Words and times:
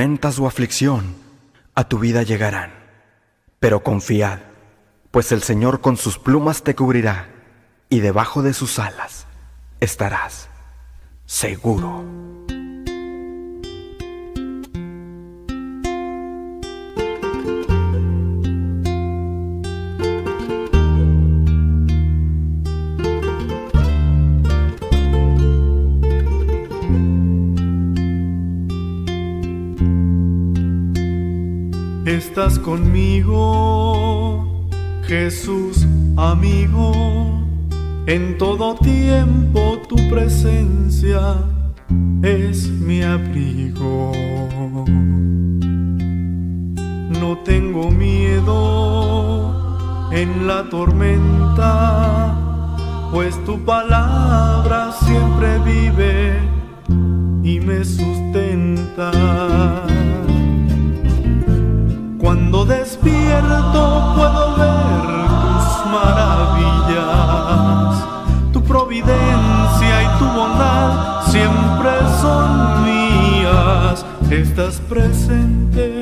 tormentas 0.00 0.38
aflicción 0.46 1.14
a 1.74 1.84
tu 1.84 1.98
vida 1.98 2.22
llegarán, 2.22 2.72
pero 3.58 3.82
confiad, 3.82 4.38
pues 5.10 5.30
el 5.30 5.42
Señor 5.42 5.82
con 5.82 5.98
sus 5.98 6.18
plumas 6.18 6.62
te 6.62 6.74
cubrirá 6.74 7.28
y 7.90 8.00
debajo 8.00 8.42
de 8.42 8.54
sus 8.54 8.78
alas 8.78 9.26
estarás 9.78 10.48
seguro. 11.26 12.39
Estás 32.16 32.58
conmigo, 32.58 34.46
Jesús 35.06 35.86
amigo, 36.16 36.92
en 38.06 38.36
todo 38.36 38.74
tiempo 38.74 39.78
tu 39.88 39.96
presencia 40.08 41.36
es 42.22 42.68
mi 42.68 43.02
abrigo. 43.02 44.12
No 47.20 47.38
tengo 47.44 47.90
miedo 47.90 48.48
en 50.12 50.46
la 50.48 50.68
tormenta, 50.68 52.36
pues 53.12 53.42
tu 53.44 53.64
palabra 53.64 54.92
siempre 54.92 55.58
vive 55.60 56.40
y 57.44 57.60
me 57.60 57.84
sustenta. 57.84 59.12
Despierto 63.02 64.12
puedo 64.14 64.56
ver 64.56 65.04
tus 65.40 65.66
maravillas, 65.90 67.08
tu 68.52 68.62
providencia 68.62 70.02
y 70.02 70.06
tu 70.18 70.26
bondad 70.26 71.22
siempre 71.26 71.90
son 72.20 72.84
mías. 72.84 74.04
Estás 74.30 74.80
presente 74.80 75.99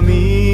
me 0.00 0.53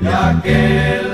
y 0.00 0.06
aquel 0.06 1.11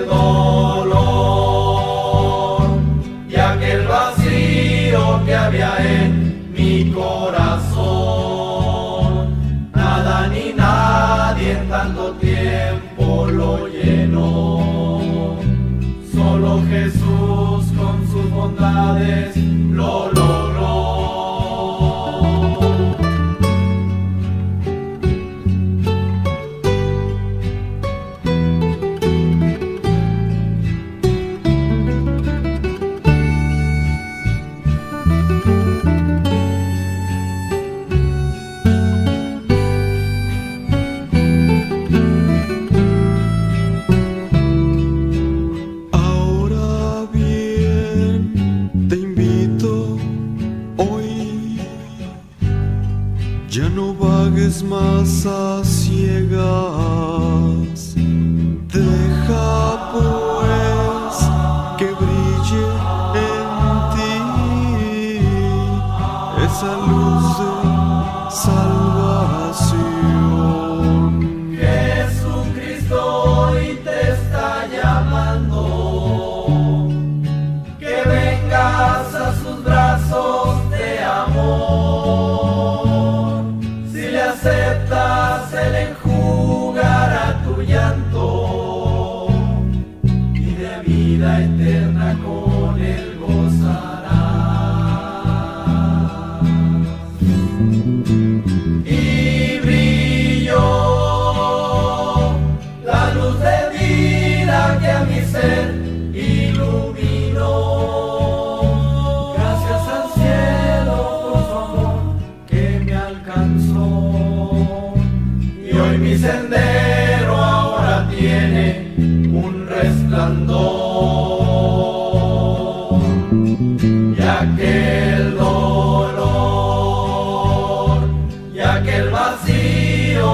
esa 66.48 66.76
luz 66.76 67.38
de. 67.38 68.77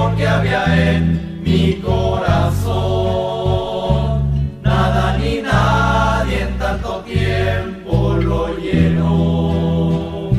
vacío 0.05 0.17
que 0.17 0.27
había 0.27 0.93
en 0.93 1.41
mi 1.43 1.73
corazón. 1.81 2.73
Nada 4.61 5.17
ni 5.17 5.41
nadie 5.41 6.41
en 6.43 6.57
tanto 6.57 7.01
tiempo 7.01 8.13
lo 8.21 8.55
llenó. 8.57 10.31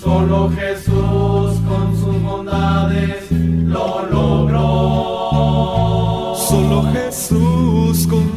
Solo 0.00 0.50
Jesús 0.50 1.60
con 1.68 1.96
sus 1.96 2.22
bondades 2.22 3.30
lo 3.30 4.06
logró. 4.10 4.58
Solo 6.36 6.82
Jesús 6.92 8.06
con 8.06 8.29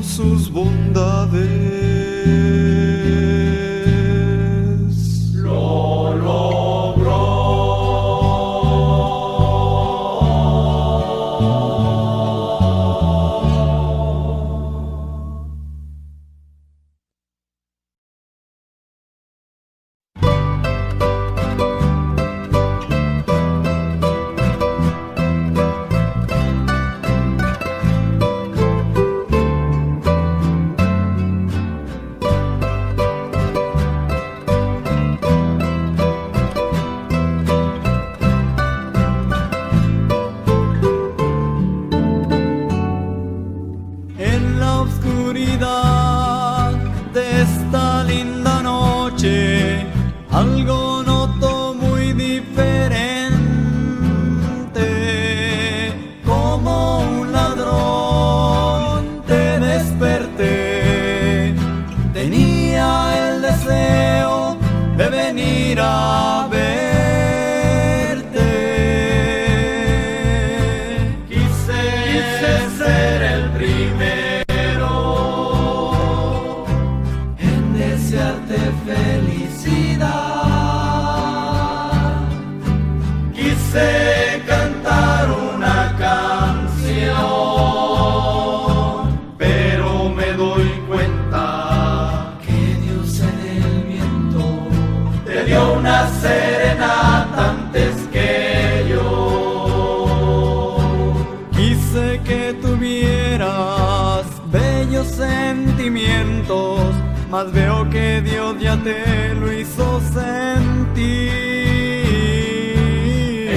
veo 107.53 107.89
que 107.89 108.22
Dios 108.22 108.55
ya 108.60 108.75
te 108.77 109.33
lo 109.36 109.51
hizo 109.53 110.01
sentir. 110.13 111.31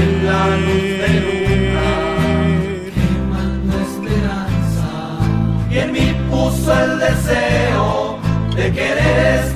En 0.02 0.26
la 0.26 0.56
luz 0.64 0.88
de 1.02 1.08
luna, 1.24 1.88
quemando 2.94 3.74
esperanza, 3.88 4.88
y 5.70 5.78
en 5.78 5.92
mí 5.92 6.14
puso 6.30 6.72
el 6.84 6.98
deseo 6.98 8.18
de 8.54 8.72
querer 8.72 9.44
estar 9.44 9.55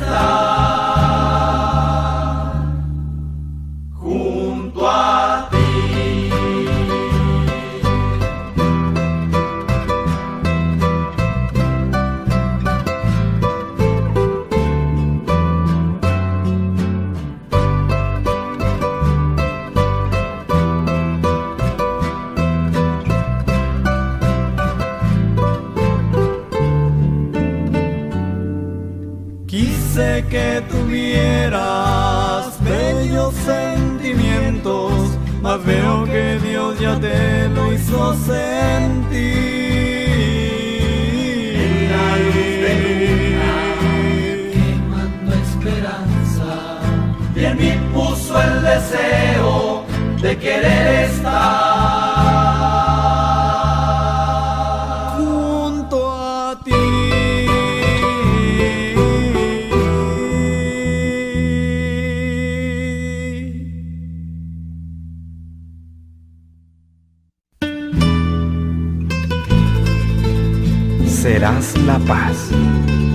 la 71.90 71.98
paz, 71.98 72.50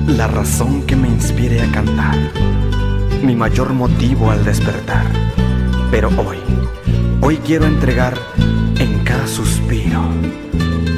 la 0.05 0.27
razón 0.27 0.85
que 0.85 0.97
me 0.97 1.07
inspire 1.07 1.61
a 1.61 1.71
cantar, 1.71 2.17
mi 3.23 3.33
mayor 3.33 3.73
motivo 3.73 4.31
al 4.31 4.43
despertar. 4.43 5.05
Pero 5.91 6.09
hoy, 6.09 6.39
hoy 7.21 7.37
quiero 7.37 7.67
entregar 7.67 8.15
en 8.77 8.99
cada 9.05 9.27
suspiro, 9.27 10.01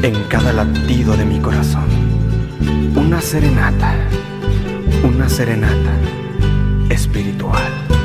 en 0.02 0.16
cada 0.28 0.54
latido 0.54 1.16
de 1.16 1.26
mi 1.26 1.40
corazón, 1.40 1.88
una 2.96 3.22
serenata, 3.22 3.94
una 5.04 5.30
serenata 5.30 5.94
espiritual. 6.90 7.97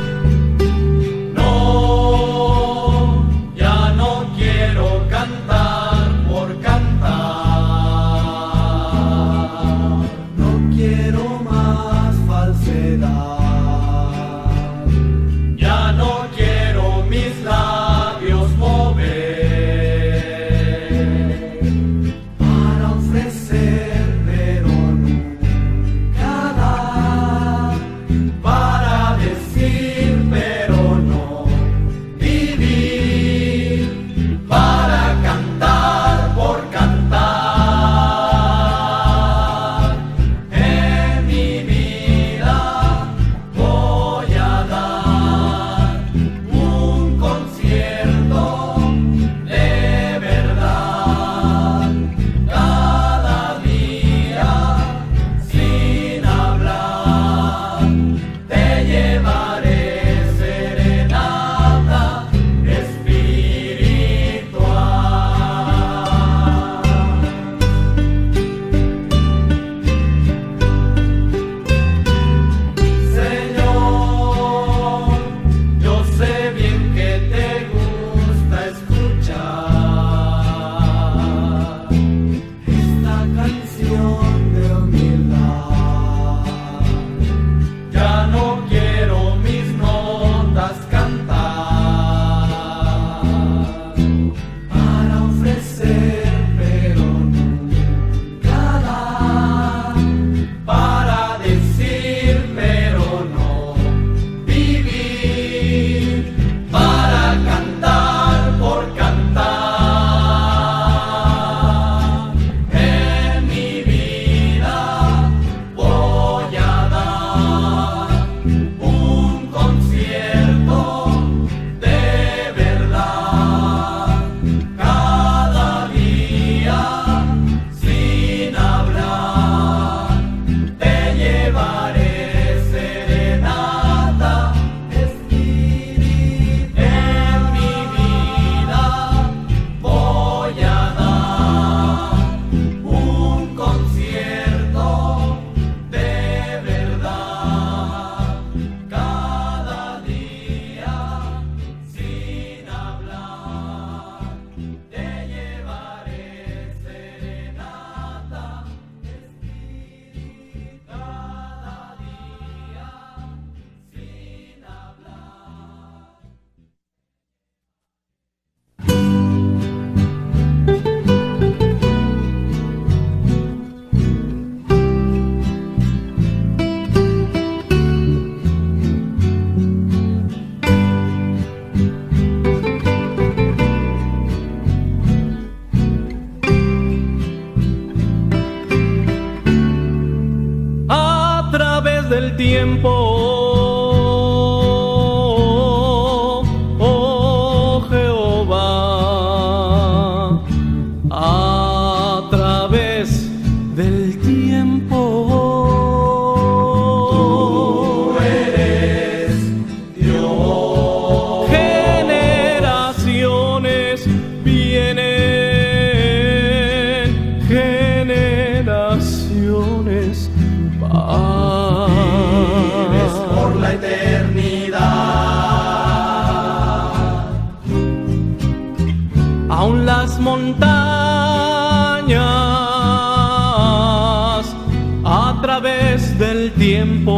Través 235.93 236.19
del 236.19 236.53
tiempo 236.53 237.13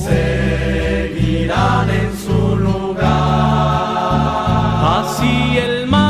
seguirán 0.00 1.90
en 1.90 2.16
su 2.16 2.56
lugar. 2.56 3.04
Así 5.00 5.58
el 5.58 5.86
mar, 5.86 6.08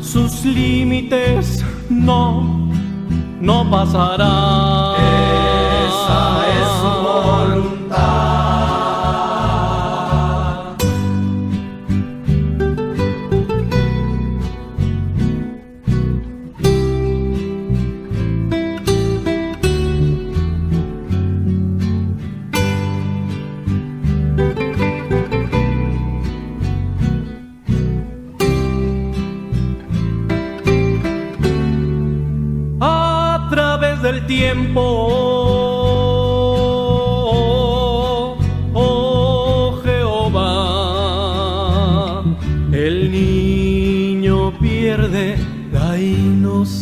sus 0.00 0.44
límites 0.44 1.64
no, 1.88 2.68
no 3.40 3.70
pasarán. 3.70 5.55
El 42.76 43.10
niño 43.10 44.52
pierde 44.60 45.36
la 45.72 45.98
inocencia. 45.98 46.76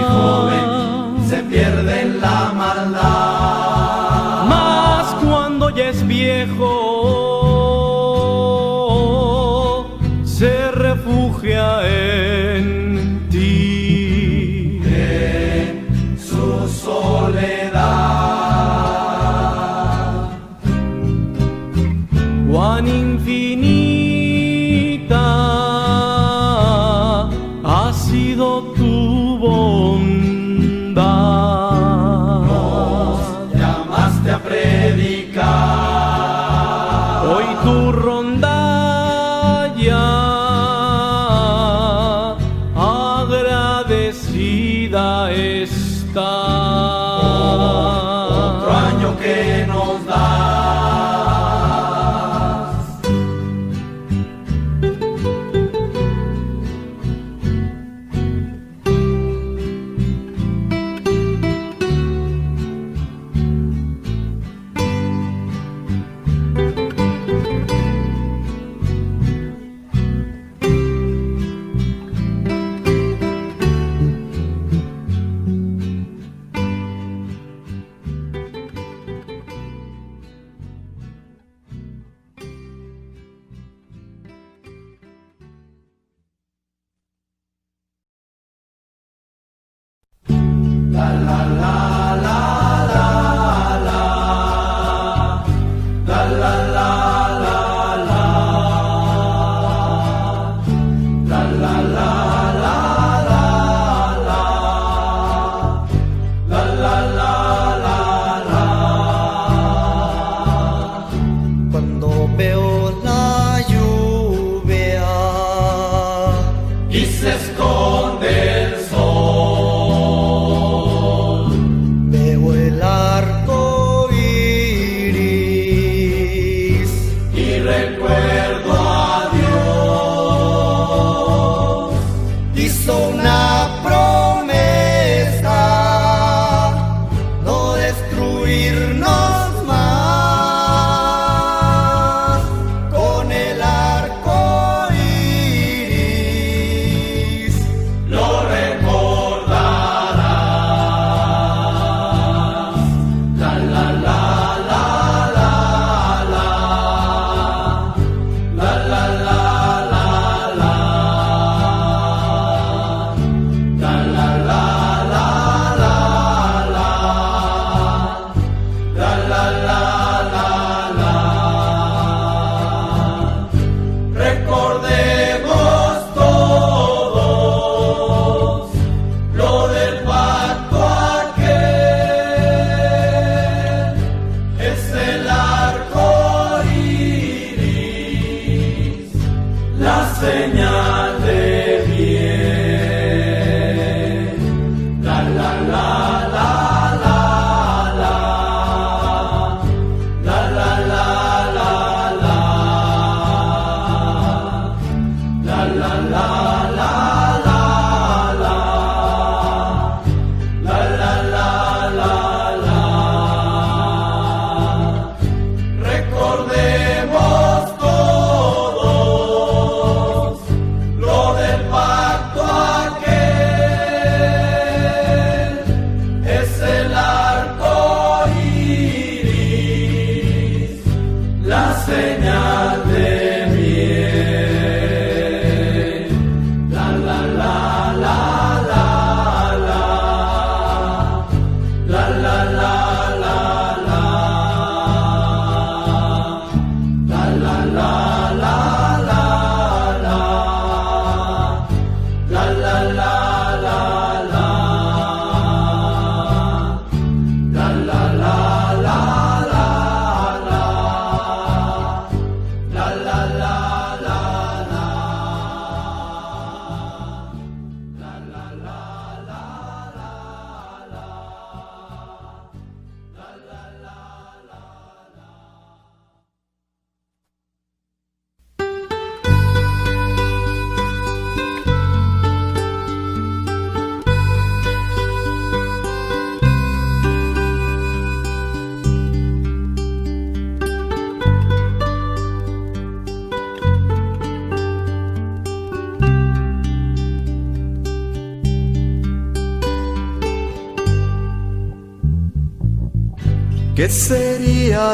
Y 0.00 0.02
joven 0.12 1.28
se 1.28 1.38
pierde 1.44 2.04
la 2.20 2.52
maldad. 2.54 4.44
Mas 4.48 5.06
cuando 5.24 5.70
ya 5.70 5.88
es 5.88 6.06
viejo, 6.06 6.79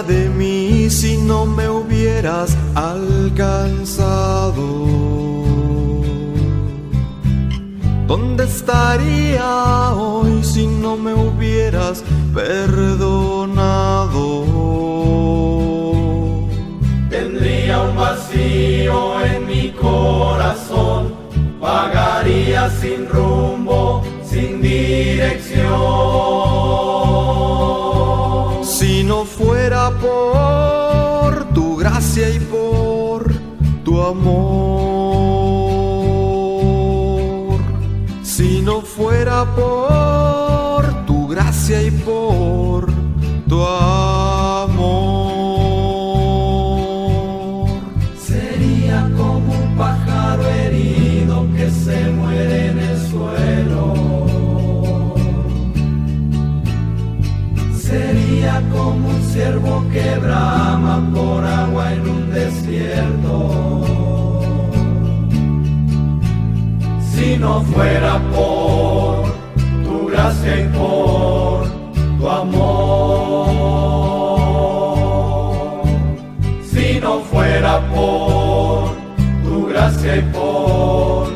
de 0.02 0.28
mí 0.28 0.90
si 0.90 1.16
no 1.16 1.46
me 1.46 1.68
hubieras 1.68 2.56
alcanzado? 2.74 4.52
¿Dónde 8.06 8.44
estaría 8.44 9.92
hoy 9.94 10.44
si 10.44 10.66
no 10.66 10.96
me 10.96 11.14
hubieras 11.14 12.04
perdonado? 12.34 14.44
Tendría 17.08 17.82
un 17.82 17.96
vacío 17.96 19.24
en 19.24 19.46
mi 19.46 19.70
corazón, 19.70 21.14
vagaría 21.60 22.68
sin 22.70 23.08
rumbo, 23.08 24.02
sin 24.22 24.60
dirección 24.60 25.45
por 30.00 31.44
tu 31.54 31.76
gracia 31.76 32.28
y 32.30 32.40
por 32.40 33.32
tu 33.84 34.02
amor, 34.02 34.26
si 38.22 38.62
no 38.62 38.80
fuera 38.80 39.44
por 39.54 41.06
tu 41.06 41.28
gracia 41.28 41.82
y 41.82 41.90
por 41.90 42.86
tu 43.48 43.62
amor, 43.64 44.45
Si 67.36 67.42
no 67.42 67.60
fuera 67.60 68.18
por 68.34 69.26
tu 69.84 70.06
gracia 70.06 70.58
y 70.58 70.68
por 70.68 71.68
tu 72.18 72.30
amor. 72.30 73.46
Si 76.62 76.98
no 76.98 77.20
fuera 77.20 77.78
por 77.94 78.88
tu 79.44 79.66
gracia 79.66 80.16
y 80.16 80.22
por 80.32 81.28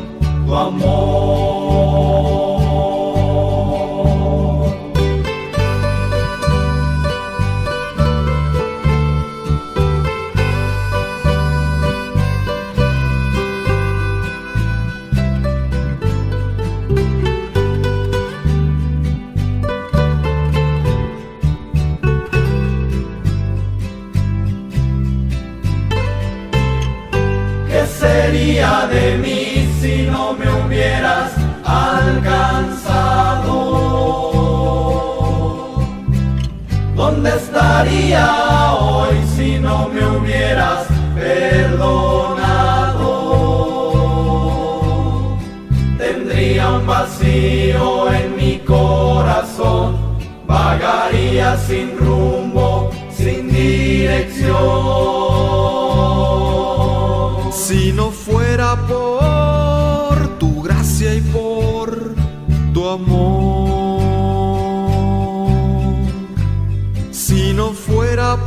tu 0.47 0.55
amor. 0.55 1.90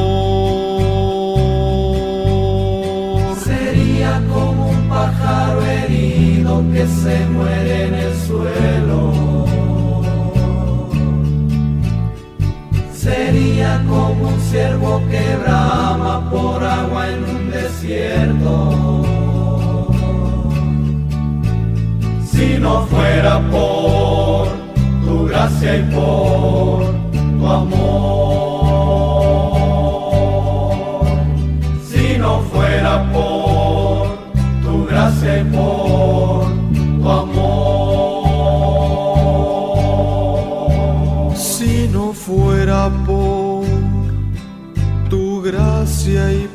sería 3.44 4.22
como 4.32 4.70
un 4.70 4.88
pájaro 4.88 5.62
herido 5.62 6.64
que 6.72 6.86
se 6.86 7.26
muere 7.26 7.86
en 7.86 7.94
el 7.94 8.16
suelo 8.26 9.42
sería 13.02 13.82
como 13.88 14.28
un 14.28 14.40
ciervo 14.40 15.02
que 15.10 15.36
brama 15.42 16.30
por 16.30 16.62
agua 16.62 17.08
en 17.10 17.24
un 17.24 17.50
desierto. 17.50 19.02
Si 22.30 22.58
no 22.58 22.86
fuera 22.86 23.40
por 23.50 24.31
gracia 25.42 25.76
y 25.76 25.82
por 25.92 26.84
tu 27.10 27.46
amor, 27.46 28.76
si 31.84 32.16
no 32.16 32.40
fuera 32.42 33.12
por 33.12 34.06
tu 34.62 34.86
gracia 34.86 35.40
y 35.40 35.44
por 35.44 36.46
tu 37.00 37.10
amor. 37.10 37.62
fuera 42.14 42.90
por 43.04 43.64
tu 45.10 45.42
gracia 45.42 46.32
y 46.32 46.46
por 46.46 46.51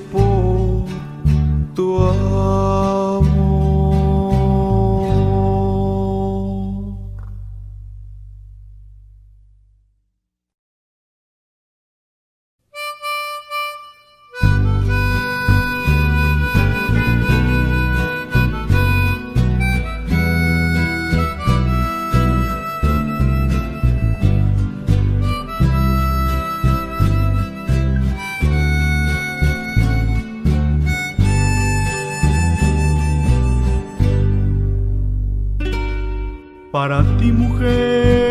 para 36.87 37.03
ti 37.17 37.33
mujer, 37.33 38.26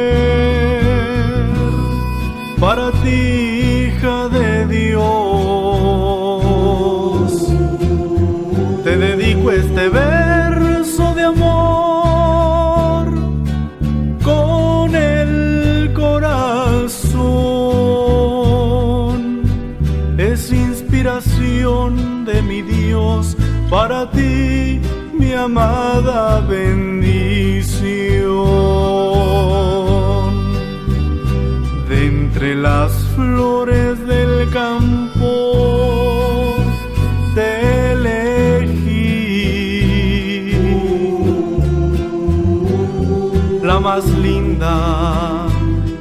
la 43.76 43.80
más 43.80 44.06
linda 44.06 45.46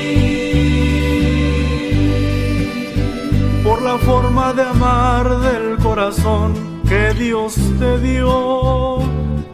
por 3.64 3.80
la 3.80 3.96
forma 3.98 4.52
de 4.52 4.62
amar 4.62 5.24
del 5.40 5.78
corazón 5.78 6.52
que 6.88 7.14
Dios 7.14 7.54
te 7.78 7.98
dio, 8.00 8.98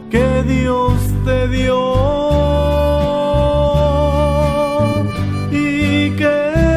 que 0.09 0.43
Dios 0.43 0.93
te 1.23 1.47
dio. 1.47 1.79
Y 5.51 6.11
que 6.19 6.33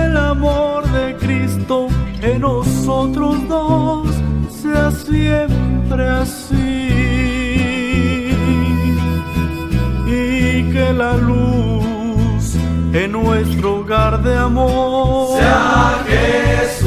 el 0.07 0.17
amor 0.17 0.87
de 0.93 1.17
Cristo 1.17 1.89
en 2.23 2.41
nosotros 2.43 3.36
luz 11.15 12.55
en 12.93 13.13
nuestro 13.13 13.81
hogar 13.81 14.23
de 14.23 14.37
amor 14.37 15.39
sea 15.39 16.05
Jesús. 16.09 16.86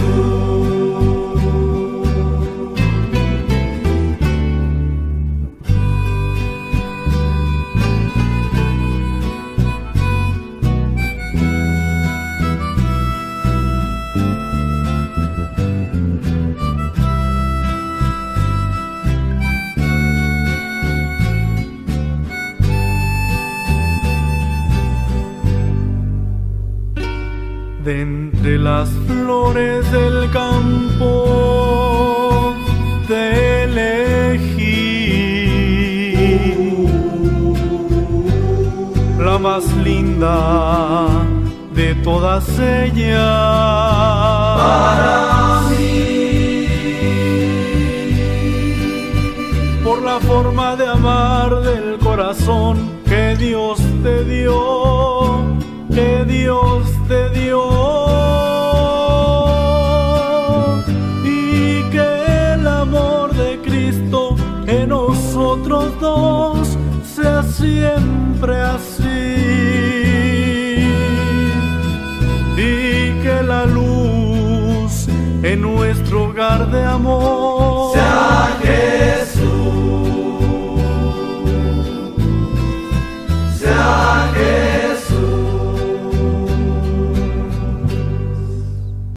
De 27.90 28.02
entre 28.02 28.60
las 28.60 28.88
flores 29.08 29.92
del 29.92 30.30
campo 30.30 31.14
te 33.08 33.64
elegí. 33.64 34.68
La 39.18 39.40
más 39.40 39.66
linda 39.78 41.08
de 41.74 41.96
todas 41.96 42.48
ellas. 42.60 43.18
Para 44.66 45.62
mí, 45.70 46.68
por 49.84 50.04
la 50.04 50.20
forma 50.20 50.76
de 50.76 50.88
amar 50.88 51.62
del 51.62 51.98
corazón 51.98 52.76
que 53.06 53.36
Dios 53.36 53.80
te 54.04 54.26
dio, 54.26 55.42
que 55.92 56.24
Dios 56.26 56.99
te 57.10 57.30
dio. 57.32 57.60
Y 61.26 61.84
que 61.90 62.54
el 62.54 62.68
amor 62.68 63.34
de 63.34 63.60
Cristo 63.62 64.36
en 64.68 64.90
nosotros 64.90 66.00
dos 66.00 66.78
sea 67.16 67.42
siempre 67.44 68.56
así. 68.62 69.04
Y 72.56 73.20
que 73.24 73.42
la 73.44 73.66
luz 73.66 75.08
en 75.42 75.62
nuestro 75.62 76.26
hogar 76.30 76.70
de 76.70 76.86
amor 76.86 77.39